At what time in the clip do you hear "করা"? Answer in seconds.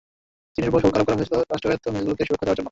1.07-1.19